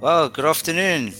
Well, 0.00 0.30
good 0.30 0.46
afternoon, 0.46 1.12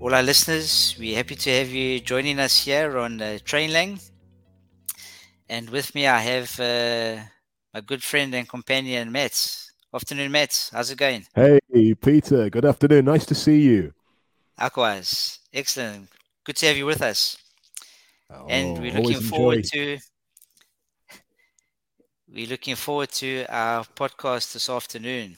all 0.00 0.14
our 0.14 0.22
listeners. 0.22 0.96
We're 0.98 1.16
happy 1.16 1.34
to 1.34 1.50
have 1.50 1.68
you 1.68 2.00
joining 2.00 2.38
us 2.38 2.64
here 2.64 2.96
on 2.96 3.20
uh, 3.20 3.36
Trainlang. 3.44 4.00
And 5.50 5.68
with 5.68 5.94
me, 5.94 6.06
I 6.06 6.18
have 6.18 6.58
uh, 6.58 7.22
my 7.74 7.82
good 7.82 8.02
friend 8.02 8.34
and 8.34 8.48
companion, 8.48 9.12
Matt. 9.12 9.68
Afternoon, 9.92 10.32
Matt. 10.32 10.70
How's 10.72 10.92
it 10.92 10.96
going? 10.96 11.26
Hey, 11.34 11.60
Peter. 12.00 12.48
Good 12.48 12.64
afternoon. 12.64 13.04
Nice 13.04 13.26
to 13.26 13.34
see 13.34 13.60
you. 13.60 13.92
Likewise. 14.58 15.40
Excellent. 15.52 16.08
Good 16.42 16.56
to 16.56 16.66
have 16.68 16.78
you 16.78 16.86
with 16.86 17.02
us. 17.02 17.36
Oh, 18.30 18.46
and 18.48 18.80
we're 18.80 18.94
looking 18.94 19.20
forward 19.20 19.58
enjoy. 19.58 19.96
to 19.96 19.98
we're 22.32 22.48
looking 22.48 22.76
forward 22.76 23.10
to 23.10 23.44
our 23.50 23.84
podcast 23.84 24.54
this 24.54 24.70
afternoon. 24.70 25.36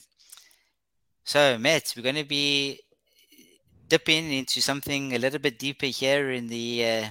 So, 1.27 1.57
Matt, 1.57 1.93
we're 1.93 2.03
going 2.03 2.15
to 2.15 2.23
be 2.23 2.79
dipping 3.89 4.31
into 4.31 4.61
something 4.61 5.13
a 5.13 5.17
little 5.17 5.39
bit 5.39 5.59
deeper 5.59 5.87
here 5.87 6.31
in 6.31 6.47
the 6.47 6.85
uh, 6.85 7.09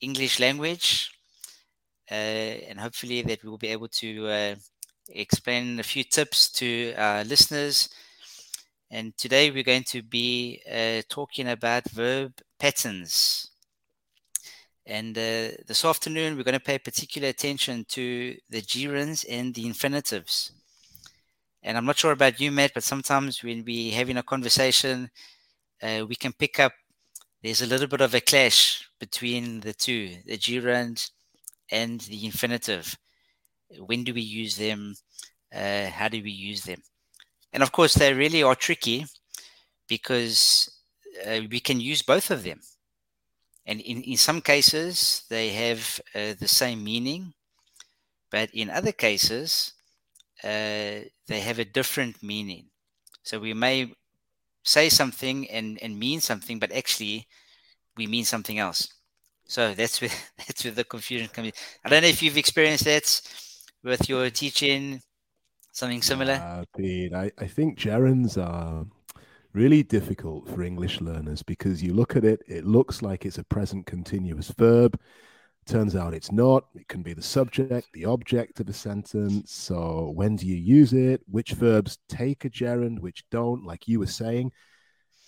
English 0.00 0.38
language, 0.38 1.10
uh, 2.08 2.14
and 2.14 2.78
hopefully 2.78 3.20
that 3.22 3.42
we'll 3.42 3.58
be 3.58 3.72
able 3.72 3.88
to 3.88 4.28
uh, 4.28 4.54
explain 5.08 5.80
a 5.80 5.82
few 5.82 6.04
tips 6.04 6.52
to 6.52 6.94
our 6.96 7.24
listeners. 7.24 7.88
And 8.92 9.18
today 9.18 9.50
we're 9.50 9.64
going 9.64 9.88
to 9.88 10.02
be 10.04 10.62
uh, 10.72 11.02
talking 11.08 11.48
about 11.48 11.90
verb 11.90 12.34
patterns. 12.60 13.50
And 14.86 15.18
uh, 15.18 15.58
this 15.66 15.84
afternoon 15.84 16.36
we're 16.36 16.44
going 16.44 16.52
to 16.52 16.60
pay 16.60 16.78
particular 16.78 17.26
attention 17.26 17.86
to 17.88 18.36
the 18.48 18.62
gerunds 18.62 19.26
and 19.28 19.52
the 19.52 19.66
infinitives. 19.66 20.52
And 21.62 21.76
I'm 21.76 21.86
not 21.86 21.98
sure 21.98 22.12
about 22.12 22.40
you, 22.40 22.52
Matt, 22.52 22.72
but 22.74 22.84
sometimes 22.84 23.42
when 23.42 23.64
we're 23.64 23.94
having 23.94 24.16
a 24.16 24.22
conversation, 24.22 25.10
uh, 25.82 26.04
we 26.08 26.14
can 26.14 26.32
pick 26.32 26.60
up 26.60 26.72
there's 27.42 27.62
a 27.62 27.66
little 27.66 27.86
bit 27.86 28.00
of 28.00 28.14
a 28.14 28.20
clash 28.20 28.88
between 28.98 29.60
the 29.60 29.72
two, 29.72 30.16
the 30.26 30.36
gerund 30.36 31.08
and 31.70 32.00
the 32.00 32.26
infinitive. 32.26 32.96
When 33.78 34.02
do 34.02 34.12
we 34.12 34.22
use 34.22 34.56
them? 34.56 34.96
Uh, 35.54 35.86
how 35.86 36.08
do 36.08 36.20
we 36.22 36.32
use 36.32 36.64
them? 36.64 36.82
And 37.52 37.62
of 37.62 37.70
course, 37.70 37.94
they 37.94 38.12
really 38.12 38.42
are 38.42 38.56
tricky 38.56 39.06
because 39.86 40.68
uh, 41.26 41.40
we 41.48 41.60
can 41.60 41.80
use 41.80 42.02
both 42.02 42.30
of 42.30 42.42
them. 42.42 42.60
And 43.66 43.80
in, 43.82 44.02
in 44.02 44.16
some 44.16 44.40
cases, 44.40 45.24
they 45.30 45.50
have 45.50 46.00
uh, 46.14 46.34
the 46.40 46.48
same 46.48 46.82
meaning, 46.82 47.34
but 48.30 48.50
in 48.52 48.68
other 48.68 48.92
cases, 48.92 49.74
uh, 50.44 51.04
they 51.26 51.40
have 51.40 51.58
a 51.58 51.64
different 51.64 52.22
meaning. 52.22 52.66
So 53.22 53.38
we 53.38 53.54
may 53.54 53.92
say 54.62 54.88
something 54.88 55.48
and, 55.50 55.78
and 55.82 55.98
mean 55.98 56.20
something, 56.20 56.58
but 56.58 56.72
actually 56.72 57.26
we 57.96 58.06
mean 58.06 58.24
something 58.24 58.58
else. 58.58 58.88
So 59.46 59.74
that's 59.74 60.00
where 60.00 60.10
that's 60.38 60.64
where 60.64 60.74
the 60.74 60.84
confusion 60.84 61.28
comes. 61.28 61.48
In. 61.48 61.52
I 61.84 61.88
don't 61.88 62.02
know 62.02 62.08
if 62.08 62.22
you've 62.22 62.36
experienced 62.36 62.84
that 62.84 63.20
with 63.82 64.08
your 64.08 64.30
teaching, 64.30 65.00
something 65.72 66.02
similar. 66.02 66.34
Uh, 66.34 66.64
Pete, 66.76 67.14
I, 67.14 67.32
I 67.38 67.46
think 67.46 67.78
gerunds 67.78 68.36
are 68.36 68.86
really 69.54 69.82
difficult 69.82 70.48
for 70.48 70.62
English 70.62 71.00
learners 71.00 71.42
because 71.42 71.82
you 71.82 71.94
look 71.94 72.14
at 72.16 72.24
it, 72.24 72.40
it 72.46 72.64
looks 72.64 73.02
like 73.02 73.24
it's 73.24 73.38
a 73.38 73.44
present 73.44 73.86
continuous 73.86 74.48
verb 74.48 74.98
Turns 75.68 75.94
out 75.94 76.14
it's 76.14 76.32
not. 76.32 76.64
It 76.74 76.88
can 76.88 77.02
be 77.02 77.12
the 77.12 77.20
subject, 77.20 77.88
the 77.92 78.06
object 78.06 78.58
of 78.58 78.70
a 78.70 78.72
sentence. 78.72 79.52
So 79.52 80.12
when 80.14 80.34
do 80.34 80.46
you 80.46 80.56
use 80.56 80.94
it? 80.94 81.20
Which 81.30 81.50
verbs 81.50 81.98
take 82.08 82.46
a 82.46 82.48
gerund, 82.48 83.00
which 83.00 83.22
don't? 83.30 83.66
Like 83.66 83.86
you 83.86 83.98
were 83.98 84.06
saying, 84.06 84.50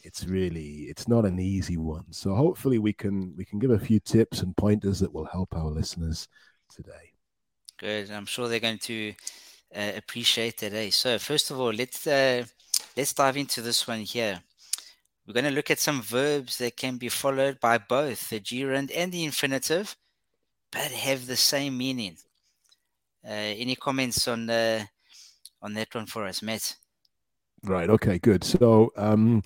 it's 0.02 0.24
really 0.24 0.86
it's 0.88 1.06
not 1.06 1.26
an 1.26 1.38
easy 1.38 1.76
one. 1.76 2.10
So 2.10 2.34
hopefully 2.34 2.78
we 2.78 2.94
can 2.94 3.34
we 3.36 3.44
can 3.44 3.58
give 3.58 3.70
a 3.70 3.78
few 3.78 4.00
tips 4.00 4.40
and 4.40 4.56
pointers 4.56 4.98
that 5.00 5.12
will 5.12 5.26
help 5.26 5.54
our 5.54 5.68
listeners 5.68 6.26
today. 6.74 7.12
Good. 7.76 8.10
I'm 8.10 8.24
sure 8.24 8.48
they're 8.48 8.60
going 8.60 8.78
to 8.78 9.12
uh, 9.76 9.92
appreciate. 9.94 10.62
Eh? 10.62 10.88
So 10.88 11.18
first 11.18 11.50
of 11.50 11.60
all, 11.60 11.72
let's 11.72 12.06
uh, 12.06 12.44
let's 12.96 13.12
dive 13.12 13.36
into 13.36 13.60
this 13.60 13.86
one 13.86 14.00
here. 14.00 14.40
We're 15.26 15.34
going 15.34 15.44
to 15.44 15.50
look 15.50 15.70
at 15.70 15.78
some 15.78 16.00
verbs 16.00 16.56
that 16.58 16.78
can 16.78 16.96
be 16.96 17.10
followed 17.10 17.60
by 17.60 17.76
both 17.76 18.30
the 18.30 18.40
gerund 18.40 18.90
and 18.96 19.12
the 19.12 19.24
infinitive 19.24 19.94
but 20.72 20.90
have 20.90 21.26
the 21.26 21.36
same 21.36 21.76
meaning. 21.76 22.16
Uh, 23.24 23.32
any 23.32 23.74
comments 23.76 24.26
on 24.28 24.48
on 25.62 25.74
that 25.74 25.94
one 25.94 26.06
for 26.06 26.26
us, 26.26 26.42
Matt? 26.42 26.76
Right. 27.62 27.90
Okay. 27.90 28.18
Good. 28.18 28.42
So 28.42 28.92
um, 28.96 29.42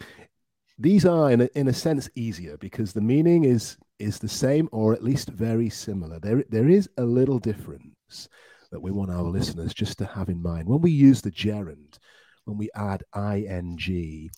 these 0.78 1.04
are, 1.04 1.30
in 1.30 1.42
a, 1.42 1.48
in 1.54 1.68
a 1.68 1.72
sense, 1.72 2.08
easier 2.14 2.56
because 2.58 2.92
the 2.92 3.00
meaning 3.00 3.44
is 3.44 3.76
is 3.98 4.18
the 4.18 4.28
same 4.28 4.68
or 4.72 4.92
at 4.92 5.04
least 5.04 5.28
very 5.28 5.70
similar. 5.70 6.18
There 6.20 6.44
there 6.50 6.68
is 6.68 6.88
a 6.98 7.04
little 7.04 7.38
difference 7.38 8.28
that 8.70 8.80
we 8.80 8.90
want 8.90 9.10
our 9.10 9.22
listeners 9.22 9.72
just 9.72 9.98
to 9.98 10.06
have 10.06 10.28
in 10.28 10.42
mind 10.42 10.68
when 10.68 10.80
we 10.80 10.90
use 10.90 11.22
the 11.22 11.30
gerund. 11.30 11.98
When 12.44 12.58
we 12.58 12.68
add 12.74 13.04
ing, 13.16 14.30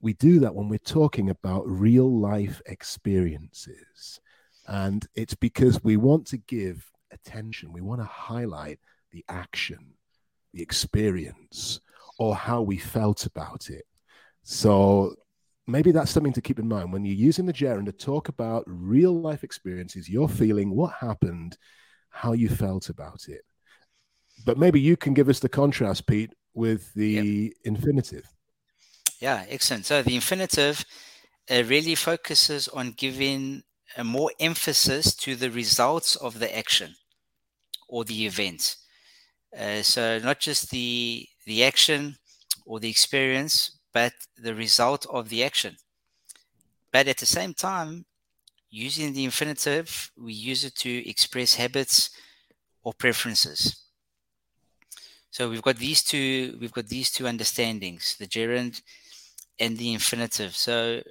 we 0.00 0.12
do 0.14 0.40
that 0.40 0.54
when 0.54 0.68
we're 0.68 0.78
talking 0.78 1.30
about 1.30 1.68
real 1.68 2.10
life 2.20 2.62
experiences. 2.66 4.20
And 4.68 5.04
it's 5.14 5.34
because 5.34 5.82
we 5.82 5.96
want 5.96 6.26
to 6.28 6.36
give 6.36 6.88
attention, 7.10 7.72
we 7.72 7.80
want 7.80 8.02
to 8.02 8.06
highlight 8.06 8.78
the 9.10 9.24
action, 9.28 9.94
the 10.52 10.62
experience, 10.62 11.80
or 12.18 12.36
how 12.36 12.60
we 12.60 12.76
felt 12.76 13.24
about 13.24 13.70
it. 13.70 13.86
So 14.42 15.14
maybe 15.66 15.90
that's 15.90 16.10
something 16.10 16.34
to 16.34 16.42
keep 16.42 16.58
in 16.58 16.68
mind 16.68 16.92
when 16.92 17.04
you're 17.04 17.14
using 17.14 17.46
the 17.46 17.52
gerund 17.52 17.86
to 17.86 17.92
talk 17.92 18.28
about 18.28 18.64
real 18.66 19.18
life 19.18 19.42
experiences, 19.42 20.08
you're 20.08 20.28
feeling 20.28 20.70
what 20.70 20.92
happened, 21.00 21.56
how 22.10 22.32
you 22.32 22.50
felt 22.50 22.90
about 22.90 23.26
it. 23.28 23.42
But 24.44 24.58
maybe 24.58 24.80
you 24.80 24.96
can 24.96 25.14
give 25.14 25.28
us 25.30 25.40
the 25.40 25.48
contrast, 25.48 26.06
Pete, 26.06 26.32
with 26.54 26.92
the 26.94 27.08
yep. 27.08 27.52
infinitive. 27.64 28.24
Yeah, 29.20 29.44
excellent. 29.48 29.86
So 29.86 30.02
the 30.02 30.14
infinitive 30.14 30.84
uh, 31.50 31.64
really 31.66 31.94
focuses 31.94 32.68
on 32.68 32.92
giving 32.92 33.62
a 33.96 34.04
more 34.04 34.32
emphasis 34.40 35.14
to 35.16 35.34
the 35.36 35.50
results 35.50 36.16
of 36.16 36.38
the 36.38 36.56
action 36.56 36.94
or 37.88 38.04
the 38.04 38.26
event. 38.26 38.76
Uh, 39.58 39.82
so 39.82 40.18
not 40.18 40.38
just 40.40 40.70
the 40.70 41.26
the 41.46 41.64
action 41.64 42.16
or 42.66 42.78
the 42.78 42.90
experience, 42.90 43.78
but 43.94 44.12
the 44.36 44.54
result 44.54 45.06
of 45.06 45.30
the 45.30 45.42
action. 45.42 45.76
But 46.92 47.08
at 47.08 47.16
the 47.16 47.26
same 47.26 47.54
time, 47.54 48.04
using 48.70 49.14
the 49.14 49.24
infinitive, 49.24 50.10
we 50.16 50.32
use 50.34 50.64
it 50.64 50.74
to 50.76 51.08
express 51.08 51.54
habits 51.54 52.10
or 52.82 52.92
preferences. 52.92 53.84
So 55.30 55.48
we've 55.48 55.62
got 55.62 55.76
these 55.76 56.02
two. 56.02 56.58
We've 56.60 56.72
got 56.72 56.88
these 56.88 57.10
two 57.10 57.24
understandings: 57.24 58.16
the 58.18 58.26
gerund 58.26 58.82
and 59.58 59.76
the 59.76 59.92
infinitive. 59.92 60.54
So, 60.56 61.02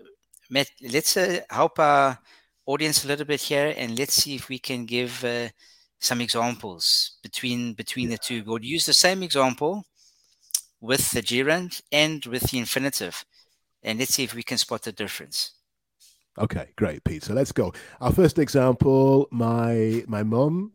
Matt, 0.50 0.70
let's 0.82 1.18
uh, 1.18 1.42
help 1.50 1.80
our 1.80 2.20
audience 2.68 3.04
a 3.04 3.08
little 3.08 3.26
bit 3.26 3.42
here, 3.42 3.74
and 3.76 3.98
let's 3.98 4.14
see 4.14 4.36
if 4.36 4.50
we 4.50 4.60
can 4.60 4.86
give 4.86 5.24
uh, 5.24 5.50
some 6.00 6.22
examples 6.22 7.18
between 7.24 7.74
between 7.74 8.10
the 8.10 8.18
two. 8.18 8.44
We'll 8.46 8.64
use 8.64 8.86
the 8.86 8.94
same 8.94 9.24
example 9.24 9.86
with 10.80 11.12
the 11.12 11.22
gerund 11.22 11.82
and 11.92 12.24
with 12.26 12.44
the 12.52 12.60
infinitive, 12.60 13.26
and 13.82 13.98
let's 13.98 14.14
see 14.14 14.24
if 14.24 14.36
we 14.36 14.44
can 14.44 14.58
spot 14.58 14.84
the 14.84 14.92
difference. 14.92 15.54
Okay, 16.38 16.68
great, 16.76 17.04
Pete. 17.04 17.24
So 17.24 17.34
let's 17.34 17.52
go. 17.52 17.74
Our 18.00 18.14
first 18.14 18.38
example: 18.38 19.28
my 19.32 20.04
my 20.08 20.24
mom, 20.24 20.74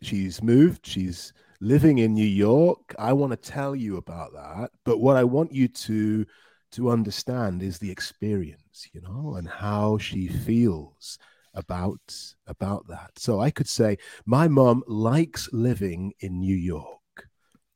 she's 0.00 0.42
moved. 0.42 0.86
She's 0.86 1.34
living 1.60 1.98
in 1.98 2.14
New 2.14 2.26
York. 2.26 2.94
I 2.98 3.12
want 3.12 3.32
to 3.32 3.36
tell 3.36 3.76
you 3.76 3.98
about 3.98 4.32
that, 4.32 4.70
but 4.84 4.98
what 4.98 5.16
I 5.16 5.24
want 5.24 5.52
you 5.52 5.68
to 5.68 6.24
to 6.72 6.90
understand 6.90 7.62
is 7.62 7.78
the 7.78 7.90
experience, 7.90 8.59
you 8.92 9.00
know, 9.00 9.34
and 9.36 9.48
how 9.48 9.98
she 9.98 10.28
feels 10.28 11.18
about 11.54 12.00
about 12.46 12.86
that. 12.88 13.10
So 13.16 13.40
I 13.40 13.50
could 13.50 13.68
say 13.68 13.98
my 14.24 14.48
mom 14.48 14.82
likes 14.86 15.48
living 15.52 16.12
in 16.20 16.38
New 16.38 16.56
York. 16.56 16.98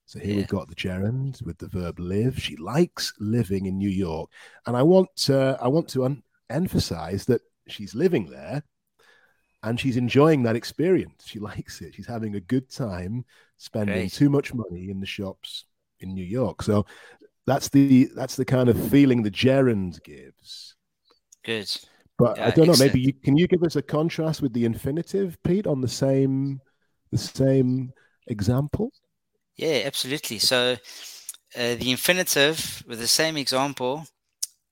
So 0.07 0.19
here 0.19 0.31
yeah. 0.31 0.37
we've 0.37 0.49
got 0.49 0.69
the 0.69 0.75
gerund 0.75 1.43
with 1.45 1.59
the 1.59 1.69
verb 1.69 1.99
live. 1.99 2.41
She 2.41 2.57
likes 2.57 3.13
living 3.19 3.67
in 3.67 3.79
New 3.79 3.91
York, 3.91 4.31
and 4.67 4.77
I 4.77 4.83
want 4.83 5.09
to, 5.17 5.59
I 5.61 5.69
want 5.69 5.89
to 5.91 6.05
un- 6.05 6.23
emphasize 6.51 7.25
that 7.27 7.41
she's 7.67 7.95
living 7.95 8.31
there, 8.31 8.63
and 9.63 9.81
she's 9.81 9.97
enjoying 9.97 10.43
that 10.45 10.57
experience. 10.57 11.25
She 11.27 11.39
likes 11.41 11.81
it. 11.81 11.95
She's 11.95 12.07
having 12.07 12.37
a 12.37 12.41
good 12.41 12.71
time 12.71 13.25
spending 13.57 13.97
Great. 13.97 14.13
too 14.13 14.31
much 14.31 14.55
money 14.55 14.91
in 14.91 15.01
the 15.01 15.07
shops 15.07 15.65
in 16.01 16.15
New 16.15 16.25
York. 16.25 16.63
So 16.63 16.87
that's 17.47 17.69
the 17.71 18.11
that's 18.15 18.37
the 18.37 18.45
kind 18.45 18.69
of 18.69 18.91
feeling 18.91 19.23
the 19.23 19.31
gerund 19.31 20.03
gives. 20.03 20.77
Good. 21.45 21.71
But 22.19 22.39
yeah, 22.39 22.47
I 22.49 22.51
don't 22.51 22.67
know. 22.67 22.77
Maybe 22.79 23.01
you 23.01 23.13
can 23.13 23.37
you 23.37 23.47
give 23.47 23.63
us 23.63 23.77
a 23.77 23.83
contrast 23.83 24.41
with 24.41 24.53
the 24.53 24.65
infinitive, 24.65 25.37
Pete, 25.43 25.67
on 25.67 25.81
the 25.81 25.89
same 25.89 26.61
the 27.11 27.19
same 27.19 27.93
example? 28.29 28.93
Yeah, 29.57 29.83
absolutely. 29.85 30.39
So 30.39 30.77
uh, 31.57 31.75
the 31.75 31.91
infinitive 31.91 32.83
with 32.87 33.01
the 33.01 33.09
same 33.09 33.37
example, 33.37 34.07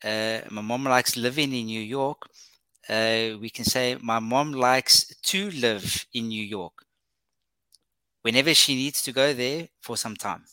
uh, 0.05 0.41
my 0.51 0.63
mom 0.63 0.85
likes 0.85 1.17
living 1.17 1.53
in 1.53 1.67
New 1.67 1.81
York. 1.81 2.29
Uh, 2.89 3.39
we 3.41 3.51
can 3.51 3.65
say 3.65 3.97
my 4.01 4.19
mom 4.19 4.53
likes 4.53 5.15
to 5.23 5.51
live 5.53 6.07
in 6.15 6.29
New 6.29 6.43
York 6.43 6.85
whenever 8.23 8.55
she 8.55 8.75
needs 8.75 9.03
to 9.03 9.13
go 9.13 9.33
there 9.33 9.69
for 9.81 9.97
some 9.97 10.17
time. 10.17 10.45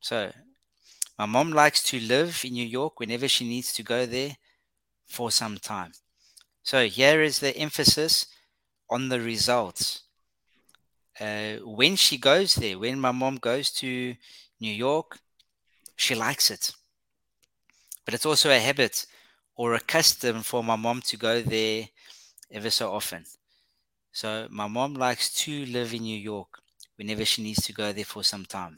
So, 0.00 0.30
my 1.18 1.26
mom 1.26 1.52
likes 1.52 1.82
to 1.84 2.00
live 2.00 2.42
in 2.44 2.54
New 2.54 2.66
York 2.66 3.00
whenever 3.00 3.28
she 3.28 3.46
needs 3.46 3.72
to 3.74 3.82
go 3.82 4.06
there 4.06 4.36
for 5.10 5.30
some 5.30 5.58
time. 5.58 5.92
So, 6.62 6.86
here 6.86 7.20
is 7.20 7.40
the 7.40 7.56
emphasis 7.56 8.26
on 8.88 9.08
the 9.08 9.20
results. 9.20 10.02
Uh, 11.20 11.56
when 11.64 11.96
she 11.96 12.16
goes 12.16 12.54
there, 12.54 12.78
when 12.78 12.98
my 12.98 13.12
mom 13.12 13.36
goes 13.36 13.70
to 13.72 14.14
New 14.60 14.72
York, 14.72 15.18
she 15.96 16.14
likes 16.14 16.50
it. 16.50 16.70
But 18.04 18.14
it's 18.14 18.26
also 18.26 18.50
a 18.50 18.58
habit 18.58 19.06
or 19.56 19.74
a 19.74 19.80
custom 19.80 20.42
for 20.42 20.64
my 20.64 20.76
mom 20.76 21.02
to 21.02 21.16
go 21.16 21.42
there 21.42 21.88
ever 22.50 22.70
so 22.70 22.92
often. 22.92 23.24
So 24.12 24.48
my 24.50 24.66
mom 24.66 24.94
likes 24.94 25.32
to 25.44 25.66
live 25.66 25.92
in 25.92 26.02
New 26.02 26.18
York 26.18 26.60
whenever 26.96 27.24
she 27.24 27.42
needs 27.42 27.64
to 27.66 27.72
go 27.72 27.92
there 27.92 28.04
for 28.04 28.24
some 28.24 28.44
time. 28.44 28.76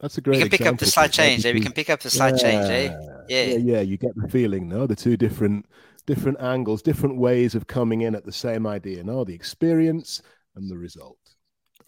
That's 0.00 0.18
a 0.18 0.20
great. 0.20 0.36
We 0.36 0.42
can 0.42 0.50
pick 0.50 0.66
up 0.66 0.78
the 0.78 0.86
slight 0.86 1.12
change. 1.12 1.44
would 1.44 1.50
Eh? 1.50 1.54
We 1.54 1.60
can 1.60 1.72
pick 1.72 1.90
up 1.90 2.00
the 2.00 2.10
slight 2.10 2.36
change. 2.36 2.66
Eh? 2.66 2.94
yeah, 3.28 3.44
Yeah. 3.44 3.56
yeah. 3.56 3.80
You 3.80 3.96
get 3.96 4.14
the 4.14 4.28
feeling, 4.28 4.68
no? 4.68 4.86
The 4.86 4.96
two 4.96 5.16
different 5.16 5.66
different 6.06 6.40
angles, 6.40 6.82
different 6.82 7.16
ways 7.18 7.54
of 7.54 7.66
coming 7.66 8.02
in 8.02 8.14
at 8.14 8.24
the 8.24 8.32
same 8.32 8.66
idea. 8.66 9.02
No, 9.02 9.24
the 9.24 9.34
experience 9.34 10.22
and 10.54 10.70
the 10.70 10.76
result. 10.76 11.18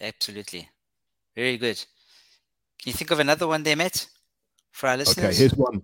Absolutely. 0.00 0.68
Very 1.36 1.56
good. 1.56 1.76
Can 2.82 2.90
you 2.90 2.92
think 2.92 3.10
of 3.10 3.20
another 3.20 3.46
one 3.46 3.62
there, 3.62 3.76
Matt, 3.76 4.06
for 4.72 4.88
our 4.88 4.96
listeners? 4.96 5.26
Okay, 5.26 5.36
here's 5.36 5.54
one 5.54 5.82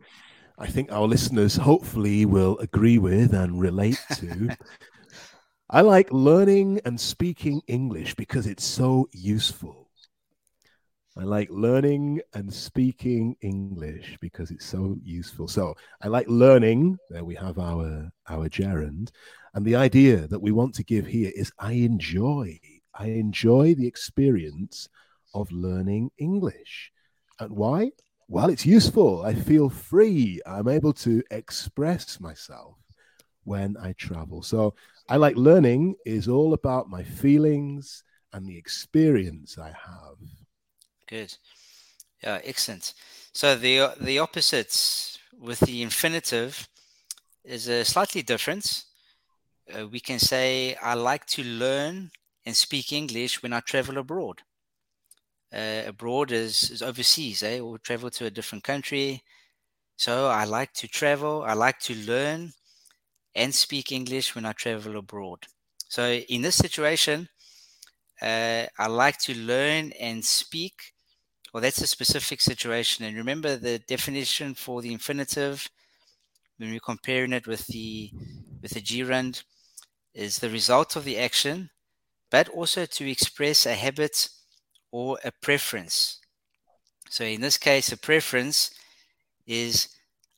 I 0.59 0.69
think 0.69 0.93
our 0.93 1.07
listeners 1.07 1.57
hopefully 1.57 2.25
will 2.25 2.59
agree 2.59 2.99
with 2.99 3.35
and 3.35 3.61
relate 3.61 3.99
to. 4.17 4.57
I 5.71 5.81
like 5.81 6.13
learning 6.13 6.81
and 6.85 7.01
speaking 7.01 7.63
English 7.67 8.15
because 8.15 8.47
it's 8.47 8.65
so 8.65 9.09
useful. 9.13 9.84
I 11.17 11.23
like 11.23 11.49
learning 11.51 12.21
and 12.35 12.53
speaking 12.53 13.37
English 13.41 14.19
because 14.21 14.51
it's 14.51 14.67
so 14.67 14.97
useful. 15.03 15.47
So 15.47 15.77
I 16.03 16.09
like 16.09 16.27
learning. 16.29 16.99
There 17.09 17.25
we 17.25 17.37
have 17.37 17.59
our 17.59 18.11
our 18.29 18.49
gerund. 18.49 19.13
And 19.55 19.65
the 19.65 19.77
idea 19.77 20.27
that 20.27 20.43
we 20.43 20.51
want 20.51 20.75
to 20.75 20.83
give 20.83 21.07
here 21.07 21.31
is 21.37 21.53
I 21.59 21.73
enjoy. 21.75 22.59
I 22.95 23.07
enjoy 23.07 23.75
the 23.75 23.87
experience 23.87 24.89
of 25.35 25.53
learning 25.53 26.11
English. 26.19 26.91
And 27.39 27.53
why? 27.53 27.93
Well, 28.27 28.51
it's 28.51 28.67
useful. 28.67 29.23
I 29.25 29.35
feel 29.35 29.69
free. 29.69 30.41
I'm 30.47 30.67
able 30.67 30.93
to 30.95 31.23
express 31.31 32.19
myself 32.19 32.77
when 33.45 33.77
I 33.77 33.93
travel. 33.93 34.43
So 34.43 34.75
I 35.09 35.17
like 35.17 35.37
learning 35.37 35.95
is 36.05 36.27
all 36.27 36.55
about 36.55 36.89
my 36.89 37.05
feelings 37.05 38.03
and 38.33 38.49
the 38.49 38.59
experience 38.59 39.59
I 39.59 39.69
have. 39.69 40.19
Good. 41.07 41.37
Yeah, 42.23 42.41
excellent. 42.45 42.95
So 43.33 43.57
the 43.57 43.95
the 44.01 44.19
opposites 44.19 45.19
with 45.39 45.61
the 45.61 45.83
infinitive 45.83 46.69
is 47.45 47.69
a 47.69 47.85
slightly 47.85 48.23
different. 48.23 48.85
Uh, 49.73 49.89
we 49.89 50.01
can 50.01 50.19
say 50.19 50.75
I 50.77 50.95
like 50.95 51.27
to 51.27 51.45
learn 51.45 52.11
and 52.47 52.57
speak 52.57 52.93
English 52.93 53.43
when 53.43 53.53
I 53.53 53.61
travel 53.61 53.99
abroad. 53.99 54.43
Uh, 55.53 55.85
abroad 55.87 56.33
is, 56.33 56.71
is 56.71 56.83
overseas, 56.83 57.43
eh? 57.43 57.61
Or 57.61 57.79
travel 57.79 58.11
to 58.11 58.27
a 58.27 58.31
different 58.31 58.65
country. 58.65 59.23
So 59.97 60.29
I 60.29 60.45
like 60.45 60.73
to 60.75 60.89
travel. 60.89 61.45
I 61.45 61.55
like 61.55 61.81
to 61.81 61.95
learn 61.95 62.53
and 63.35 63.55
speak 63.55 63.93
English 63.93 64.35
when 64.35 64.47
I 64.47 64.53
travel 64.53 64.97
abroad. 64.99 65.47
So 65.89 66.13
in 66.13 66.43
this 66.43 66.57
situation, 66.57 67.29
uh, 68.23 68.67
I 68.79 68.89
like 68.89 69.19
to 69.21 69.35
learn 69.35 69.93
and 69.93 70.25
speak 70.25 70.94
well, 71.55 71.61
that's 71.61 71.81
a 71.81 71.87
specific 71.87 72.41
situation. 72.41 73.05
And 73.05 73.17
remember 73.17 73.55
the 73.55 73.79
definition 73.79 74.55
for 74.55 74.83
the 74.83 74.93
infinitive 74.93 75.71
when 76.59 76.73
we're 76.73 76.81
comparing 76.81 77.33
it 77.33 77.47
with 77.47 77.69
the 77.69 78.11
with 78.61 78.73
the 78.73 78.81
gerund 78.81 79.45
is 80.15 80.39
the 80.39 80.51
result 80.51 80.97
of 80.97 81.05
the 81.05 81.17
action, 81.17 81.71
but 82.29 82.49
also 82.49 82.87
to 82.87 83.09
express 83.09 83.67
a 83.67 83.75
habit 83.75 84.29
or 84.91 85.19
a 85.25 85.31
preference. 85.31 86.19
So 87.09 87.23
in 87.23 87.41
this 87.41 87.57
case, 87.57 87.93
a 87.93 87.97
preference 87.97 88.73
is 89.47 89.91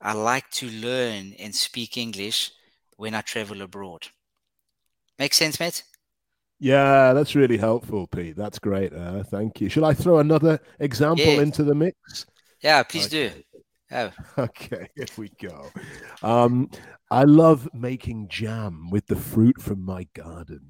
I 0.02 0.12
like 0.12 0.50
to 0.50 0.68
learn 0.68 1.32
and 1.38 1.54
speak 1.54 1.96
English 1.96 2.50
when 2.96 3.14
I 3.14 3.22
travel 3.22 3.62
abroad. 3.62 4.08
Make 5.18 5.32
sense, 5.32 5.58
Matt? 5.58 5.82
Yeah, 6.58 7.12
that's 7.12 7.34
really 7.34 7.58
helpful, 7.58 8.06
Pete. 8.06 8.36
That's 8.36 8.58
great. 8.58 8.92
Uh, 8.92 9.22
thank 9.24 9.60
you. 9.60 9.68
Shall 9.68 9.84
I 9.84 9.94
throw 9.94 10.18
another 10.18 10.58
example 10.80 11.24
Yeah. 11.26 11.42
into 11.42 11.64
the 11.64 11.74
mix? 11.74 12.26
Yeah, 12.62 12.82
please 12.82 13.08
do. 13.08 13.26
Okay. 13.26 13.42
Oh, 13.92 14.10
Okay, 14.44 14.88
here 14.96 15.06
we 15.16 15.30
go. 15.40 15.70
Um, 16.22 16.70
I 17.10 17.22
love 17.24 17.68
making 17.72 18.28
jam 18.28 18.88
with 18.90 19.06
the 19.06 19.16
fruit 19.16 19.60
from 19.60 19.82
my 19.84 20.08
garden. 20.14 20.60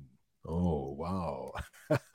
Oh, 0.46 0.92
wow. 0.92 1.52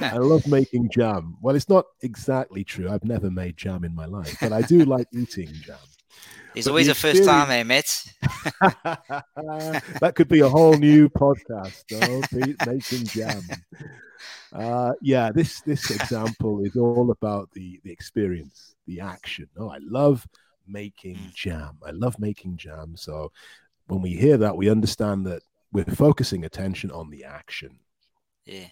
I 0.00 0.16
love 0.18 0.46
making 0.46 0.90
jam. 0.90 1.36
Well, 1.40 1.56
it's 1.56 1.68
not 1.68 1.86
exactly 2.02 2.64
true. 2.64 2.90
I've 2.90 3.04
never 3.04 3.30
made 3.30 3.56
jam 3.56 3.84
in 3.84 3.94
my 3.94 4.04
life, 4.06 4.36
but 4.40 4.52
I 4.52 4.62
do 4.62 4.84
like 4.84 5.08
eating 5.12 5.48
jam. 5.52 5.78
There's 6.54 6.66
But 6.66 6.70
always 6.70 6.86
the 6.86 6.92
a 6.92 6.94
first 6.94 7.24
time, 7.24 7.50
eh, 7.50 7.62
Matt? 7.64 8.04
that 10.00 10.12
could 10.14 10.28
be 10.28 10.40
a 10.40 10.48
whole 10.48 10.78
new 10.78 11.08
podcast, 11.10 11.84
though, 11.90 12.26
Pete, 12.32 12.58
making 12.62 13.08
jam. 13.08 13.42
Uh, 14.52 14.92
yeah, 15.02 15.30
this 15.32 15.60
this 15.62 15.90
example 15.90 16.64
is 16.64 16.76
all 16.76 17.10
about 17.10 17.50
the 17.52 17.80
the 17.84 17.90
experience, 17.90 18.74
the 18.86 19.00
action. 19.00 19.48
Oh, 19.58 19.68
I 19.68 19.78
love 19.80 20.26
making 20.66 21.16
Mm. 21.16 21.34
jam. 21.34 21.78
I 21.84 21.90
love 21.90 22.18
making 22.18 22.56
jam. 22.56 22.96
So 22.96 23.32
when 23.86 24.00
we 24.02 24.10
hear 24.14 24.36
that, 24.38 24.56
we 24.56 24.70
understand 24.70 25.26
that 25.26 25.42
we're 25.72 25.84
focusing 25.84 26.44
attention 26.44 26.90
on 26.90 27.10
the 27.10 27.24
action. 27.24 27.78
Yeah. 28.46 28.68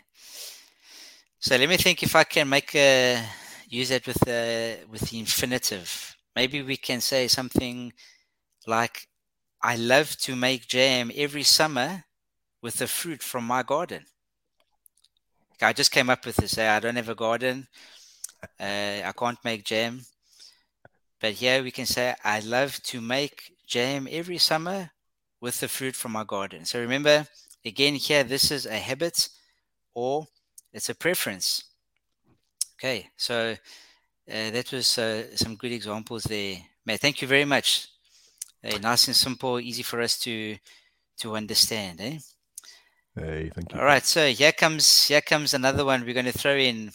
So 1.38 1.56
let 1.56 1.68
me 1.68 1.76
think 1.76 2.02
if 2.02 2.14
I 2.14 2.24
can 2.24 2.48
make 2.48 2.74
a 2.74 3.24
use 3.68 3.88
that 3.88 4.06
with 4.06 4.20
the 4.20 4.78
with 4.90 5.02
the 5.10 5.18
infinitive. 5.18 6.16
Maybe 6.36 6.62
we 6.62 6.76
can 6.76 7.00
say 7.00 7.28
something 7.28 7.92
like, 8.66 9.08
"I 9.62 9.76
love 9.76 10.16
to 10.18 10.36
make 10.36 10.68
jam 10.68 11.12
every 11.14 11.44
summer 11.44 12.04
with 12.62 12.76
the 12.76 12.88
fruit 12.88 13.22
from 13.22 13.44
my 13.46 13.62
garden." 13.62 14.06
I 15.62 15.72
just 15.72 15.92
came 15.92 16.10
up 16.10 16.26
with 16.26 16.36
this. 16.36 16.58
eh, 16.58 16.76
I 16.76 16.78
don't 16.80 16.96
have 16.96 17.08
a 17.08 17.14
garden. 17.14 17.68
Uh, 18.60 19.02
I 19.04 19.12
can't 19.16 19.44
make 19.44 19.64
jam. 19.64 20.02
But 21.20 21.32
here 21.34 21.62
we 21.62 21.70
can 21.70 21.86
say, 21.86 22.14
"I 22.22 22.40
love 22.40 22.82
to 22.82 23.00
make 23.00 23.56
jam 23.66 24.06
every 24.10 24.36
summer 24.36 24.92
with 25.40 25.58
the 25.60 25.68
fruit 25.68 25.96
from 25.96 26.12
my 26.12 26.24
garden." 26.24 26.66
So 26.66 26.80
remember, 26.80 27.26
again, 27.64 27.94
here 27.94 28.24
this 28.24 28.50
is 28.50 28.66
a 28.66 28.78
habit 28.78 29.30
or 29.94 30.28
it's 30.72 30.88
a 30.90 30.94
preference. 30.94 31.64
Okay, 32.74 33.10
so 33.16 33.56
uh, 34.30 34.50
that 34.50 34.70
was 34.72 34.98
uh, 34.98 35.36
some 35.36 35.56
good 35.56 35.72
examples 35.72 36.24
there, 36.24 36.56
Matt. 36.86 37.00
Thank 37.00 37.22
you 37.22 37.28
very 37.28 37.44
much. 37.44 37.88
Uh, 38.64 38.78
nice 38.78 39.08
and 39.08 39.16
simple, 39.16 39.58
easy 39.58 39.82
for 39.82 40.00
us 40.00 40.18
to 40.20 40.56
to 41.18 41.36
understand. 41.36 42.00
Eh? 42.00 42.18
Hey, 43.14 43.50
thank 43.54 43.72
you. 43.72 43.78
All 43.78 43.84
right, 43.84 44.04
so 44.04 44.28
here 44.28 44.52
comes 44.52 45.06
here 45.08 45.20
comes 45.20 45.54
another 45.54 45.84
one. 45.84 46.04
We're 46.04 46.14
going 46.14 46.26
to 46.26 46.38
throw 46.38 46.56
in 46.56 46.92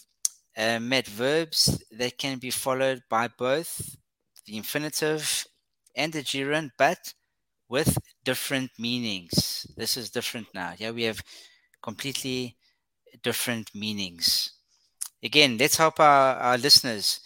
uh, 0.58 0.80
Matt 0.80 1.08
verbs 1.08 1.84
that 1.92 2.18
can 2.18 2.40
be 2.40 2.50
followed 2.50 3.04
by 3.10 3.28
both 3.28 3.98
the 4.46 4.58
infinitive 4.58 5.46
and 5.96 6.14
the 6.14 6.24
gerund, 6.24 6.72
but 6.78 7.14
with 7.70 7.98
different 8.24 8.72
meanings. 8.80 9.68
This 9.76 9.98
is 9.98 10.10
different 10.10 10.48
now. 10.54 10.72
Here 10.72 10.94
we 10.94 11.04
have 11.04 11.22
completely 11.82 12.56
different 13.22 13.74
meanings. 13.76 14.57
Again, 15.24 15.58
let's 15.58 15.78
help 15.78 16.00
our, 16.00 16.36
our 16.36 16.58
listeners, 16.58 17.22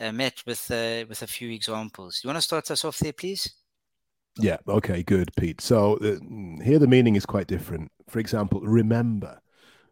uh, 0.00 0.12
Matt, 0.12 0.42
with 0.46 0.70
uh, 0.70 1.04
with 1.08 1.22
a 1.22 1.26
few 1.26 1.50
examples. 1.50 2.20
You 2.22 2.28
want 2.28 2.38
to 2.38 2.42
start 2.42 2.70
us 2.70 2.84
off 2.84 2.98
there, 2.98 3.12
please? 3.12 3.48
Yeah. 4.38 4.56
Okay. 4.66 5.02
Good, 5.02 5.30
Pete. 5.36 5.60
So 5.60 5.96
uh, 5.98 6.64
here 6.64 6.78
the 6.78 6.88
meaning 6.88 7.16
is 7.16 7.26
quite 7.26 7.46
different. 7.46 7.90
For 8.08 8.18
example, 8.18 8.60
remember, 8.60 9.40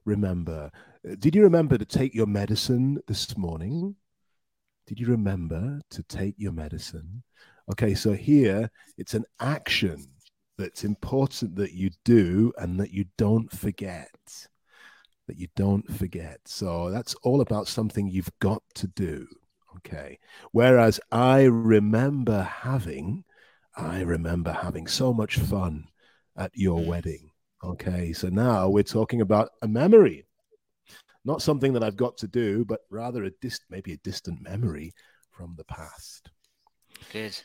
remember. 0.05 0.71
Uh, 1.09 1.15
Did 1.19 1.35
you 1.37 1.43
remember 1.43 1.79
to 1.79 1.85
take 1.85 2.15
your 2.15 2.27
medicine 2.27 3.01
this 3.07 3.37
morning? 3.37 3.97
Did 4.87 4.99
you 4.99 5.07
remember 5.07 5.81
to 5.91 6.03
take 6.05 6.35
your 6.39 6.53
medicine? 6.53 7.23
Okay. 7.71 7.95
So 7.95 8.15
here 8.15 8.71
it's 8.99 9.15
an 9.15 9.25
action 9.41 10.07
that's 10.59 10.85
important 10.85 11.57
that 11.57 11.73
you 11.73 11.91
do 12.05 12.53
and 12.59 12.81
that 12.81 12.91
you 12.91 13.05
don't 13.17 13.51
forget. 13.51 14.09
That 15.29 15.39
you 15.39 15.49
don't 15.55 15.91
forget. 15.93 16.41
So 16.47 16.91
that's 16.91 17.15
all 17.23 17.41
about 17.41 17.69
something 17.69 18.09
you've 18.09 18.33
got 18.41 18.63
to 18.75 18.89
do. 18.89 19.27
Okay. 19.79 20.19
Whereas 20.51 21.01
I 21.11 21.43
remember 21.43 22.43
having, 22.43 23.25
I 23.77 24.03
remember 24.03 24.53
having 24.53 24.87
so 24.87 25.13
much 25.13 25.39
fun 25.39 25.87
at 26.37 26.51
your 26.55 26.85
wedding. 26.85 27.31
Okay. 27.63 28.13
So 28.13 28.29
now 28.29 28.69
we're 28.69 28.83
talking 28.83 29.21
about 29.21 29.51
a 29.63 29.69
memory, 29.69 30.27
not 31.25 31.43
something 31.43 31.73
that 31.75 31.85
I've 31.85 31.97
got 31.97 32.17
to 32.19 32.29
do, 32.29 32.65
but 32.65 32.81
rather 32.91 33.25
a 33.25 33.31
dis- 33.31 33.61
maybe 33.71 33.93
a 33.93 33.99
distant 33.99 34.43
memory 34.43 34.93
from 35.31 35.55
the 35.57 35.65
past. 35.65 36.31
Good. 37.13 37.41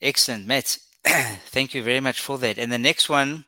Excellent, 0.00 0.46
Matt. 0.46 0.78
Thank 1.04 1.74
you 1.74 1.82
very 1.82 2.00
much 2.00 2.20
for 2.20 2.38
that. 2.38 2.58
And 2.58 2.72
the 2.72 2.78
next 2.78 3.08
one 3.08 3.44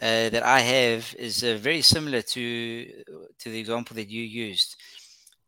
uh, 0.00 0.30
that 0.30 0.42
I 0.42 0.60
have 0.60 1.14
is 1.18 1.44
uh, 1.44 1.58
very 1.60 1.82
similar 1.82 2.22
to 2.22 2.86
to 3.38 3.50
the 3.50 3.58
example 3.58 3.94
that 3.96 4.08
you 4.08 4.22
used. 4.22 4.76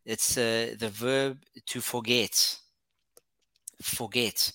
It's 0.04 0.37
uh, 0.37 0.75
the 0.78 0.90
verb 0.90 1.38
to 1.66 1.80
forget. 1.80 2.59
Forget. 3.80 4.52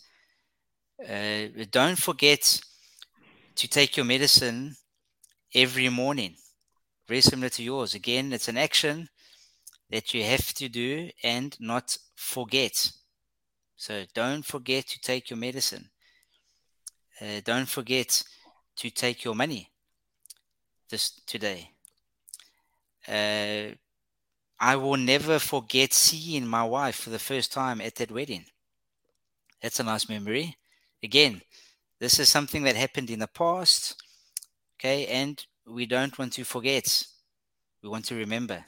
Uh, 1.01 1.47
don't 1.71 1.97
forget 1.97 2.61
to 3.55 3.67
take 3.67 3.97
your 3.97 4.05
medicine 4.05 4.75
every 5.55 5.89
morning. 5.89 6.35
Very 7.07 7.21
similar 7.21 7.49
to 7.49 7.63
yours. 7.63 7.95
Again, 7.95 8.33
it's 8.33 8.49
an 8.49 8.57
action 8.57 9.09
that 9.89 10.13
you 10.13 10.23
have 10.23 10.53
to 10.55 10.69
do 10.69 11.09
and 11.23 11.57
not 11.59 11.97
forget. 12.15 12.91
So 13.77 14.05
don't 14.13 14.45
forget 14.45 14.87
to 14.87 14.99
take 14.99 15.29
your 15.31 15.37
medicine. 15.37 15.89
Uh, 17.19 17.41
don't 17.43 17.67
forget 17.67 18.23
to 18.75 18.89
take 18.91 19.23
your 19.23 19.33
money 19.33 19.71
this 20.89 21.11
today. 21.25 21.71
Uh, 23.07 23.75
I 24.59 24.75
will 24.77 24.97
never 24.97 25.39
forget 25.39 25.93
seeing 25.93 26.47
my 26.47 26.63
wife 26.63 26.97
for 26.97 27.09
the 27.11 27.19
first 27.19 27.51
time 27.53 27.81
at 27.81 27.95
that 27.95 28.11
wedding. 28.11 28.45
That's 29.61 29.79
a 29.79 29.83
nice 29.83 30.09
memory. 30.09 30.57
Again, 31.03 31.41
this 31.99 32.19
is 32.19 32.29
something 32.29 32.63
that 32.63 32.75
happened 32.75 33.09
in 33.09 33.19
the 33.19 33.27
past, 33.27 34.01
okay, 34.79 35.07
and 35.07 35.43
we 35.67 35.85
don't 35.85 36.17
want 36.17 36.33
to 36.33 36.43
forget. 36.43 37.05
We 37.83 37.89
want 37.89 38.05
to 38.05 38.15
remember. 38.15 38.65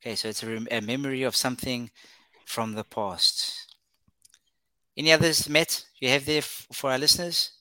Okay, 0.00 0.16
so 0.16 0.28
it's 0.28 0.42
a, 0.42 0.48
rem- 0.48 0.68
a 0.70 0.80
memory 0.80 1.22
of 1.24 1.36
something 1.36 1.90
from 2.46 2.74
the 2.74 2.84
past. 2.84 3.74
Any 4.96 5.10
others, 5.12 5.48
Matt, 5.48 5.84
you 5.98 6.08
have 6.10 6.26
there 6.26 6.38
f- 6.38 6.68
for 6.72 6.92
our 6.92 6.98
listeners? 6.98 7.52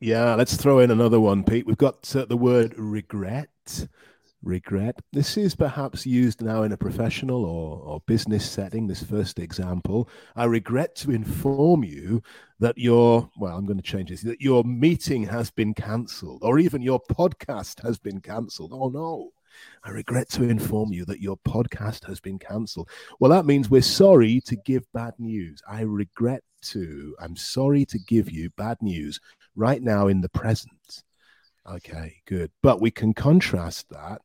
Yeah, 0.00 0.36
let's 0.36 0.56
throw 0.56 0.78
in 0.78 0.92
another 0.92 1.18
one, 1.18 1.42
Pete. 1.42 1.66
We've 1.66 1.76
got 1.76 2.14
uh, 2.14 2.24
the 2.24 2.36
word 2.36 2.72
regret 2.76 3.88
regret. 4.44 4.94
This 5.12 5.36
is 5.36 5.56
perhaps 5.56 6.06
used 6.06 6.40
now 6.40 6.62
in 6.62 6.70
a 6.70 6.76
professional 6.76 7.44
or, 7.44 7.80
or 7.80 8.00
business 8.06 8.48
setting, 8.48 8.86
this 8.86 9.02
first 9.02 9.40
example. 9.40 10.08
I 10.36 10.44
regret 10.44 10.94
to 10.96 11.10
inform 11.10 11.82
you 11.82 12.22
that 12.60 12.78
your, 12.78 13.28
well, 13.36 13.56
I'm 13.56 13.66
going 13.66 13.78
to 13.78 13.82
change 13.82 14.10
this, 14.10 14.22
that 14.22 14.40
your 14.40 14.62
meeting 14.62 15.24
has 15.24 15.50
been 15.50 15.74
cancelled 15.74 16.44
or 16.44 16.60
even 16.60 16.82
your 16.82 17.00
podcast 17.10 17.82
has 17.82 17.98
been 17.98 18.20
cancelled. 18.20 18.72
Oh 18.72 18.88
no. 18.90 19.30
I 19.82 19.90
regret 19.90 20.28
to 20.30 20.44
inform 20.44 20.92
you 20.92 21.04
that 21.06 21.20
your 21.20 21.38
podcast 21.38 22.06
has 22.06 22.20
been 22.20 22.38
cancelled. 22.38 22.88
Well, 23.18 23.32
that 23.32 23.46
means 23.46 23.68
we're 23.68 23.82
sorry 23.82 24.40
to 24.42 24.54
give 24.54 24.84
bad 24.92 25.14
news. 25.18 25.60
I 25.68 25.80
regret 25.80 26.44
to, 26.60 27.16
I'm 27.20 27.34
sorry 27.34 27.84
to 27.86 27.98
give 27.98 28.30
you 28.30 28.50
bad 28.50 28.80
news 28.80 29.18
right 29.58 29.82
now 29.82 30.06
in 30.06 30.20
the 30.20 30.28
present. 30.30 31.02
Okay, 31.68 32.14
good. 32.26 32.50
But 32.62 32.80
we 32.80 32.90
can 32.90 33.12
contrast 33.12 33.90
that 33.90 34.22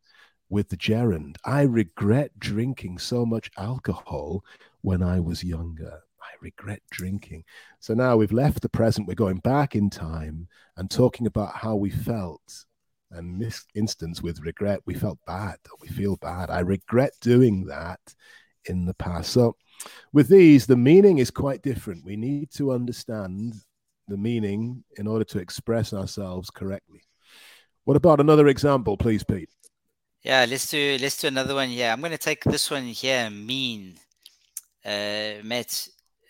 with 0.50 0.70
the 0.70 0.78
gerund. 0.78 1.38
I 1.44 1.64
regret 1.64 2.32
drinking 2.40 3.00
so 3.00 3.26
much 3.26 3.50
alcohol 3.58 4.46
when 4.82 5.02
I 5.02 5.20
was 5.20 5.44
younger. 5.44 6.00
I 6.22 6.36
regret 6.42 6.82
drinking. 6.92 7.44
So 7.80 7.94
now 7.94 8.16
we've 8.16 8.32
left 8.32 8.62
the 8.62 8.70
present, 8.70 9.08
we're 9.08 9.16
going 9.16 9.40
back 9.40 9.76
in 9.76 9.90
time 9.90 10.48
and 10.78 10.90
talking 10.90 11.28
about 11.28 11.56
how 11.56 11.76
we 11.76 11.90
felt. 11.90 12.66
And 13.12 13.34
in 13.34 13.40
this 13.40 13.66
instance 13.76 14.22
with 14.22 14.40
regret, 14.42 14.80
we 14.86 14.94
felt 14.94 15.20
bad, 15.26 15.58
we 15.82 15.88
feel 15.88 16.16
bad. 16.18 16.50
I 16.50 16.60
regret 16.60 17.12
doing 17.20 17.66
that 17.66 18.00
in 18.66 18.86
the 18.86 18.94
past. 18.94 19.32
So 19.32 19.56
with 20.14 20.30
these, 20.30 20.66
the 20.66 20.78
meaning 20.78 21.18
is 21.18 21.32
quite 21.32 21.62
different. 21.62 22.06
We 22.06 22.16
need 22.16 22.52
to 22.52 22.72
understand 22.72 23.56
the 24.08 24.18
meaning 24.18 24.84
in 24.98 25.08
order 25.08 25.24
to 25.26 25.40
express 25.40 25.94
ourselves 25.94 26.50
correctly. 26.50 27.02
What 27.86 27.98
about 27.98 28.20
another 28.20 28.48
example, 28.48 28.98
please, 28.98 29.24
Pete? 29.24 29.50
Yeah, 30.24 30.46
let's 30.50 30.70
do 30.70 30.98
let's 31.02 31.18
do 31.18 31.28
another 31.28 31.56
one. 31.56 31.70
Yeah, 31.72 31.92
I'm 31.92 32.00
going 32.00 32.12
to 32.12 32.18
take 32.18 32.44
this 32.46 32.72
one 32.72 32.84
here. 32.84 33.30
Mean, 33.30 33.96
uh, 34.86 35.44
Matt, 35.44 35.88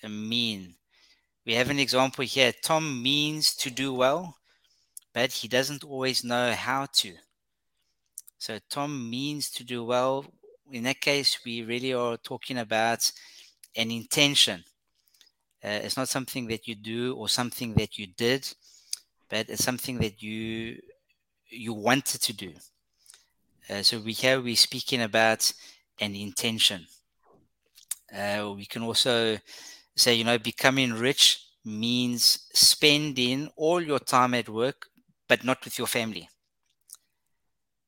mean. 0.10 0.76
We 1.46 1.54
have 1.56 1.70
an 1.70 1.80
example 1.80 2.24
here. 2.24 2.54
Tom 2.64 3.04
means 3.04 3.54
to 3.58 3.70
do 3.70 3.94
well, 3.94 4.38
but 5.14 5.32
he 5.32 5.48
doesn't 5.48 5.84
always 5.84 6.24
know 6.24 6.54
how 6.54 6.88
to. 6.94 7.14
So 8.38 8.60
Tom 8.70 9.10
means 9.10 9.50
to 9.52 9.64
do 9.64 9.84
well. 9.84 10.26
In 10.72 10.84
that 10.84 11.02
case, 11.02 11.40
we 11.46 11.64
really 11.64 11.94
are 11.94 12.18
talking 12.18 12.58
about 12.58 13.12
an 13.76 13.92
intention. 13.92 14.64
Uh, 15.64 15.80
it's 15.84 15.98
not 15.98 16.10
something 16.10 16.48
that 16.48 16.68
you 16.68 16.76
do 16.76 17.16
or 17.16 17.30
something 17.30 17.74
that 17.76 17.98
you 17.98 18.08
did, 18.08 18.52
but 19.30 19.50
it's 19.50 19.64
something 19.64 19.98
that 20.00 20.22
you 20.22 20.82
you 21.50 21.74
wanted 21.74 22.22
to 22.22 22.34
do. 22.34 22.54
Uh, 23.70 23.82
so 23.82 24.00
we 24.00 24.12
here 24.14 24.42
we're 24.42 24.56
speaking 24.56 25.02
about 25.02 25.52
an 26.00 26.16
intention. 26.16 26.86
Uh, 28.14 28.54
we 28.56 28.66
can 28.66 28.84
also 28.84 29.38
say, 29.96 30.14
you 30.14 30.24
know, 30.24 30.38
becoming 30.38 30.94
rich 30.94 31.48
means 31.66 32.48
spending 32.54 33.50
all 33.56 33.82
your 33.82 34.00
time 34.00 34.34
at 34.34 34.50
work, 34.50 34.88
but 35.28 35.44
not 35.44 35.64
with 35.64 35.78
your 35.78 35.88
family. 35.88 36.30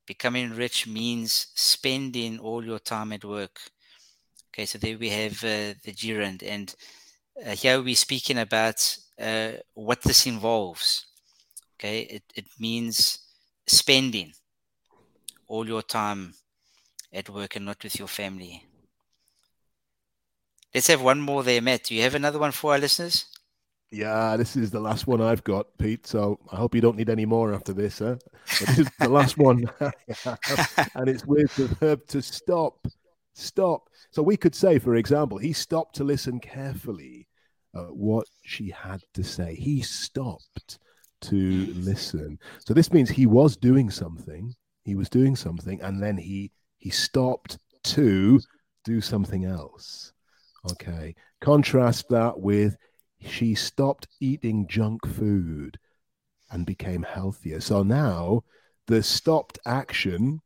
Becoming 0.05 0.51
rich 0.55 0.88
means 0.88 1.48
spending 1.55 2.39
all 2.39 2.63
your 2.63 2.79
time 2.79 3.12
at 3.12 3.25
work. 3.25 3.60
Okay, 4.50 4.65
so 4.65 4.77
there 4.77 4.98
we 4.98 5.10
have 5.10 5.44
uh, 5.44 5.74
the 5.84 5.94
gerund, 5.94 6.44
and 6.44 6.74
uh, 7.44 7.51
here 7.51 7.82
we're 7.82 7.96
speaking 7.96 8.38
about 8.38 8.98
uh, 9.20 9.51
what 9.74 10.01
this 10.01 10.25
involves. 10.27 11.06
Okay, 11.77 12.01
it, 12.01 12.24
it 12.36 12.46
means 12.60 13.20
spending 13.68 14.32
all 15.48 15.68
your 15.68 15.82
time 15.82 16.34
at 17.12 17.30
work 17.30 17.56
and 17.56 17.65
not 17.65 17.84
with 17.84 17.98
your 17.98 18.08
family. 18.08 18.63
Let's 20.74 20.88
have 20.88 21.01
one 21.01 21.22
more 21.22 21.44
there, 21.44 21.62
Matt. 21.62 21.84
Do 21.86 21.96
you 21.96 22.01
have 22.01 22.15
another 22.15 22.39
one 22.39 22.51
for 22.51 22.74
our 22.74 22.80
listeners? 22.80 23.25
Yeah, 23.92 24.36
this 24.36 24.58
is 24.58 24.72
the 24.72 24.80
last 24.80 25.08
one 25.08 25.22
I've 25.22 25.44
got, 25.44 25.68
Pete. 25.77 26.06
So 26.06 26.39
I 26.51 26.58
hope 26.58 26.75
you 26.75 26.82
don't 26.82 26.98
need 26.98 27.10
any 27.10 27.25
more 27.25 27.54
after 27.54 27.72
this. 27.72 28.00
Huh? 28.00 28.15
But 28.60 28.68
this 28.68 28.80
is 28.80 28.89
the 29.00 29.10
last 29.10 29.38
one, 29.38 29.70
and 30.96 31.10
it's 31.10 31.25
with 31.25 31.56
the 31.56 31.68
verb 31.80 32.06
to 32.08 32.22
stop. 32.22 32.86
Stop. 33.36 33.89
So 34.12 34.24
we 34.24 34.38
could 34.38 34.56
say, 34.56 34.80
for 34.80 34.96
example, 34.96 35.38
he 35.38 35.54
stopped 35.54 35.96
to 35.96 36.04
listen 36.04 36.39
carefully 36.39 37.27
at 37.75 37.94
what 37.94 38.27
she 38.44 38.70
had 38.70 39.01
to 39.13 39.24
say. 39.24 39.56
He 39.56 39.82
stopped 39.82 40.80
to 41.22 41.74
listen. 41.75 42.39
So 42.65 42.74
this 42.74 42.94
means 42.94 43.10
he 43.10 43.25
was 43.25 43.58
doing 43.58 43.89
something. 43.89 44.56
He 44.84 44.96
was 44.96 45.10
doing 45.10 45.36
something, 45.36 45.82
and 45.82 46.01
then 46.01 46.18
he 46.18 46.51
he 46.77 46.89
stopped 46.89 47.58
to 47.84 48.39
do 48.84 49.01
something 49.01 49.46
else. 49.46 50.13
Okay. 50.72 51.15
Contrast 51.42 52.08
that 52.10 52.39
with 52.39 52.77
she 53.20 53.54
stopped 53.56 54.08
eating 54.22 54.68
junk 54.68 55.06
food 55.06 55.77
and 56.51 56.65
became 56.65 57.04
healthier. 57.04 57.60
So 57.60 57.84
now 57.84 58.44
the 58.88 59.04
stopped 59.04 59.60
action 59.65 60.42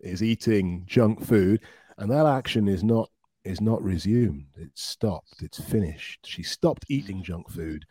is 0.00 0.22
eating 0.22 0.82
junk 0.86 1.24
food, 1.24 1.60
and 2.02 2.10
that 2.10 2.26
action 2.26 2.66
is 2.66 2.82
not 2.82 3.08
is 3.44 3.60
not 3.60 3.80
resumed. 3.80 4.46
It's 4.56 4.82
stopped. 4.82 5.40
It's 5.40 5.60
finished. 5.60 6.26
She 6.26 6.42
stopped 6.42 6.84
eating 6.88 7.22
junk 7.22 7.48
food 7.48 7.84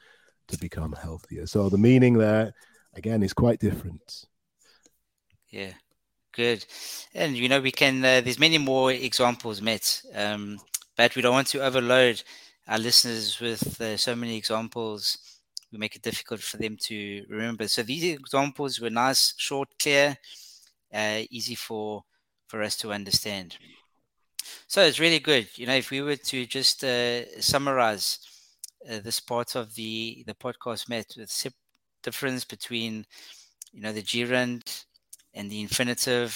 to 0.49 0.57
become 0.57 0.91
healthier. 0.91 1.47
So 1.47 1.69
the 1.69 1.77
meaning 1.77 2.17
there, 2.17 2.53
again, 2.93 3.23
is 3.23 3.31
quite 3.33 3.59
different. 3.59 4.25
Yeah, 5.49 5.71
good. 6.33 6.65
And 7.13 7.37
you 7.37 7.47
know, 7.47 7.61
we 7.61 7.71
can. 7.71 8.03
Uh, 8.03 8.19
there's 8.19 8.37
many 8.39 8.57
more 8.57 8.91
examples, 8.91 9.61
Matt, 9.61 10.01
um, 10.13 10.59
but 10.97 11.15
we 11.15 11.21
don't 11.21 11.33
want 11.33 11.47
to 11.47 11.63
overload 11.63 12.21
our 12.67 12.79
listeners 12.79 13.39
with 13.39 13.79
uh, 13.79 13.95
so 13.95 14.13
many 14.13 14.35
examples. 14.35 15.17
We 15.71 15.77
make 15.77 15.95
it 15.95 16.01
difficult 16.01 16.41
for 16.41 16.57
them 16.57 16.75
to 16.87 17.25
remember. 17.29 17.69
So 17.69 17.81
these 17.81 18.03
examples 18.03 18.81
were 18.81 18.89
nice, 18.89 19.33
short, 19.37 19.69
clear, 19.79 20.17
uh, 20.93 21.21
easy 21.29 21.55
for 21.55 22.03
for 22.47 22.61
us 22.61 22.75
to 22.75 22.91
understand. 22.91 23.57
So 24.71 24.81
it's 24.83 24.99
really 25.01 25.19
good. 25.19 25.49
You 25.57 25.65
know, 25.67 25.75
if 25.75 25.91
we 25.91 26.01
were 26.01 26.15
to 26.31 26.45
just 26.45 26.77
uh, 26.83 27.41
summarize 27.41 28.19
uh, 28.89 28.99
this 29.07 29.19
part 29.19 29.55
of 29.55 29.75
the 29.75 30.23
the 30.27 30.33
podcast 30.45 30.87
Matt 30.89 31.07
with 31.17 31.31
difference 32.07 32.43
between 32.55 32.93
you 33.73 33.81
know 33.83 33.93
the 33.93 34.01
gerund 34.11 34.63
and 35.37 35.45
the 35.51 35.61
infinitive 35.67 36.31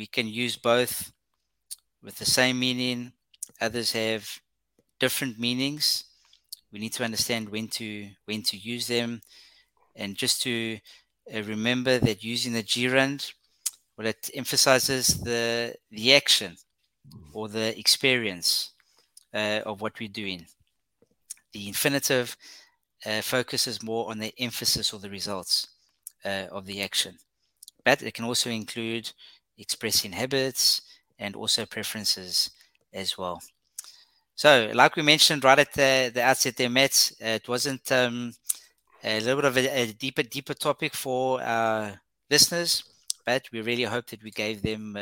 we 0.00 0.06
can 0.16 0.26
use 0.44 0.56
both 0.56 1.12
with 2.04 2.16
the 2.18 2.30
same 2.38 2.58
meaning 2.66 3.00
others 3.60 3.92
have 3.92 4.24
different 5.00 5.38
meanings. 5.38 5.86
We 6.72 6.80
need 6.80 6.94
to 6.98 7.04
understand 7.10 7.50
when 7.50 7.68
to 7.80 7.88
when 8.26 8.42
to 8.50 8.56
use 8.74 8.86
them, 8.88 9.10
and 9.96 10.16
just 10.24 10.42
to 10.44 10.54
uh, 11.34 11.42
remember 11.54 11.94
that 12.00 12.24
using 12.24 12.54
the 12.54 12.64
gerund, 12.74 13.20
well, 13.96 14.08
it 14.08 14.30
emphasizes 14.34 15.06
the 15.30 15.42
the 15.90 16.14
action 16.14 16.56
or 17.32 17.48
the 17.48 17.78
experience 17.78 18.70
uh, 19.32 19.60
of 19.66 19.80
what 19.80 19.98
we're 19.98 20.08
doing. 20.08 20.46
The 21.52 21.68
infinitive 21.68 22.36
uh, 23.04 23.20
focuses 23.20 23.82
more 23.82 24.10
on 24.10 24.18
the 24.18 24.32
emphasis 24.38 24.92
or 24.92 25.00
the 25.00 25.10
results 25.10 25.68
uh, 26.24 26.46
of 26.50 26.66
the 26.66 26.82
action, 26.82 27.18
but 27.84 28.02
it 28.02 28.14
can 28.14 28.24
also 28.24 28.50
include 28.50 29.12
expressing 29.58 30.12
habits 30.12 30.82
and 31.18 31.36
also 31.36 31.66
preferences 31.66 32.50
as 32.92 33.16
well. 33.18 33.40
So, 34.36 34.70
like 34.74 34.96
we 34.96 35.02
mentioned 35.02 35.44
right 35.44 35.58
at 35.58 35.72
the, 35.72 36.10
the 36.12 36.22
outset 36.22 36.56
there, 36.56 36.70
Matt, 36.70 37.12
uh, 37.22 37.28
it 37.28 37.48
wasn't 37.48 37.90
um, 37.92 38.32
a 39.02 39.20
little 39.20 39.36
bit 39.36 39.44
of 39.44 39.56
a, 39.56 39.82
a, 39.82 39.92
deeper, 39.92 40.24
deeper 40.24 40.54
topic 40.54 40.94
for 40.94 41.40
our 41.40 42.00
listeners, 42.28 42.82
but 43.24 43.44
we 43.52 43.60
really 43.60 43.84
hope 43.84 44.06
that 44.08 44.24
we 44.24 44.32
gave 44.32 44.60
them 44.60 44.96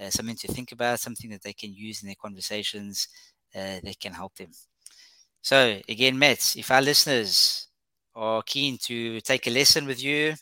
uh, 0.00 0.10
something 0.10 0.36
to 0.36 0.48
think 0.48 0.72
about, 0.72 1.00
something 1.00 1.30
that 1.30 1.42
they 1.42 1.52
can 1.52 1.72
use 1.72 2.02
in 2.02 2.06
their 2.06 2.16
conversations 2.20 3.08
uh, 3.54 3.78
that 3.82 3.98
can 4.00 4.12
help 4.12 4.34
them. 4.36 4.50
So, 5.42 5.80
again, 5.88 6.18
Matt, 6.18 6.54
if 6.56 6.70
our 6.70 6.82
listeners 6.82 7.68
are 8.14 8.42
keen 8.42 8.78
to 8.84 9.20
take 9.20 9.46
a 9.46 9.50
lesson 9.50 9.86
with 9.86 10.02
you, 10.02 10.34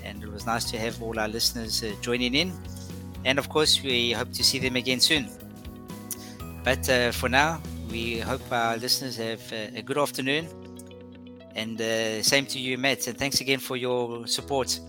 And 0.05 0.23
it 0.23 0.31
was 0.31 0.45
nice 0.45 0.71
to 0.71 0.79
have 0.79 1.03
all 1.03 1.19
our 1.19 1.29
listeners 1.29 1.83
uh, 1.83 1.95
joining 2.03 2.35
in. 2.35 2.53
And 3.25 3.39
of 3.39 3.49
course, 3.49 3.83
we 3.83 4.13
hope 4.13 4.33
to 4.33 4.45
see 4.45 4.59
them 4.59 4.77
again 4.77 5.01
soon. 5.01 5.31
But 6.63 6.87
uh, 6.91 7.13
for 7.13 7.31
now, 7.31 7.63
we 7.93 8.19
hope 8.19 8.41
our 8.51 8.77
listeners 8.77 9.17
have 9.17 9.41
a 9.53 9.83
good 9.83 9.99
afternoon. 9.99 10.49
And 11.55 11.81
uh, 11.81 12.23
same 12.23 12.47
to 12.47 12.59
you, 12.59 12.79
Matt. 12.79 13.07
And 13.07 13.17
thanks 13.17 13.41
again 13.41 13.59
for 13.59 13.77
your 13.77 14.27
support 14.27 14.81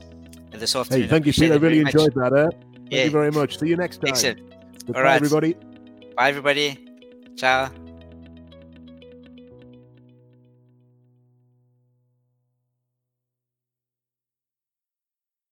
this 0.51 0.75
afternoon. 0.75 1.03
Hey, 1.03 1.09
thank 1.09 1.25
you, 1.25 1.33
Peter. 1.33 1.53
I 1.53 1.57
really 1.57 1.79
enjoyed 1.79 2.15
much. 2.15 2.31
that. 2.31 2.39
Eh? 2.39 2.49
Thank 2.49 2.91
yeah. 2.91 3.03
you 3.05 3.11
very 3.11 3.31
much. 3.31 3.59
See 3.59 3.67
you 3.67 3.75
next 3.75 3.97
time. 3.97 4.09
Excellent. 4.09 4.39
Goodbye, 4.85 4.99
all 4.99 5.03
right. 5.03 5.15
everybody. 5.15 5.55
Bye, 6.15 6.29
everybody. 6.29 6.79
Ciao. 7.35 7.82